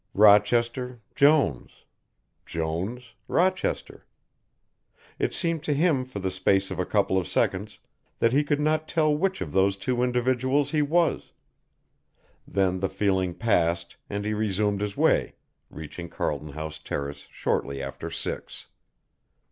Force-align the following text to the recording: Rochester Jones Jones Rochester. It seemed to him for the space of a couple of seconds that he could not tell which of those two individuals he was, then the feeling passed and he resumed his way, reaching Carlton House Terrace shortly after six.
Rochester 0.15 0.99
Jones 1.13 1.85
Jones 2.43 3.13
Rochester. 3.27 4.07
It 5.19 5.31
seemed 5.31 5.61
to 5.65 5.75
him 5.75 6.05
for 6.05 6.17
the 6.17 6.31
space 6.31 6.71
of 6.71 6.79
a 6.79 6.87
couple 6.87 7.19
of 7.19 7.27
seconds 7.27 7.77
that 8.17 8.33
he 8.33 8.43
could 8.43 8.59
not 8.59 8.87
tell 8.87 9.15
which 9.15 9.41
of 9.41 9.51
those 9.51 9.77
two 9.77 10.01
individuals 10.01 10.71
he 10.71 10.81
was, 10.81 11.33
then 12.47 12.79
the 12.79 12.89
feeling 12.89 13.35
passed 13.35 13.95
and 14.09 14.25
he 14.25 14.33
resumed 14.33 14.81
his 14.81 14.97
way, 14.97 15.35
reaching 15.69 16.09
Carlton 16.09 16.53
House 16.53 16.79
Terrace 16.79 17.27
shortly 17.29 17.79
after 17.79 18.09
six. 18.09 18.65